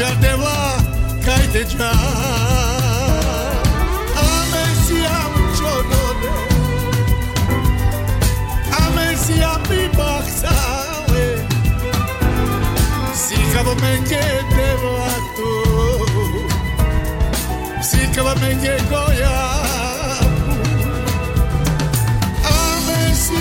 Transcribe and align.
verovena 0.00 0.10
Pacer 0.10 0.16
de 0.20 0.34
vla 0.36 0.80
kaj 1.24 1.42
te 1.52 1.62
qa 1.76 1.90
Ame 4.20 4.64
si 4.84 5.00
am 5.04 5.34
qonone 5.58 6.32
Ame 8.80 9.06
si 9.24 9.42
am 9.42 9.60
bi 9.68 9.82
baksawe 9.98 11.26
Si 13.24 13.36
ka 13.52 13.62
vo 13.62 13.74
menge 13.82 14.24
de 14.56 14.70
vla 14.82 15.12
tu 15.36 15.52
Si 17.90 18.00
ka 18.14 18.22
vo 18.22 18.34
menge 18.40 18.74
goja 18.88 19.36
Ame 22.56 23.00
si 23.14 23.38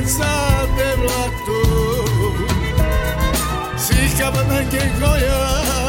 εξαντευλακτώ 0.00 1.60
Σήκαμε 3.76 4.66
και 4.70 4.82
γόια 5.00 5.79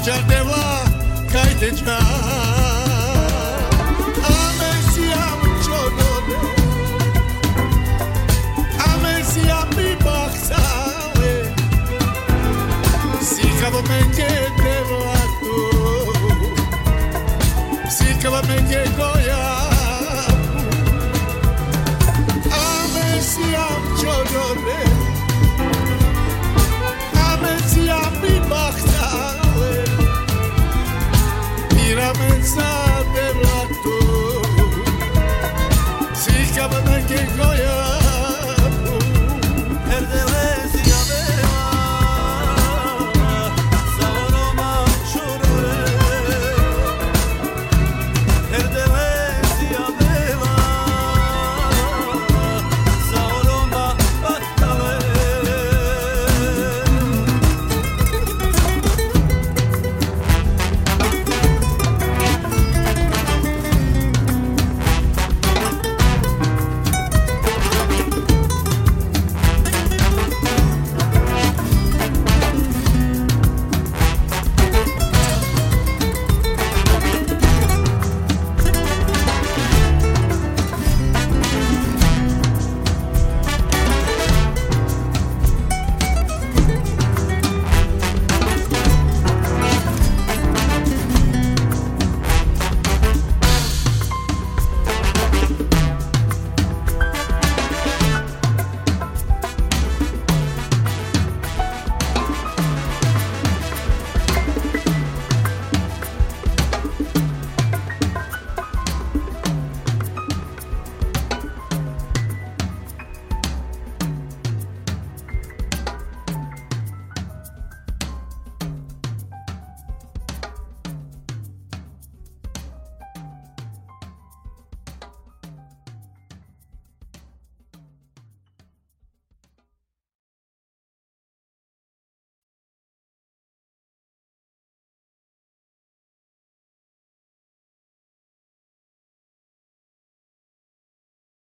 Kaçar 0.00 0.28
deva 0.28 0.84
kaydetme 1.32 1.99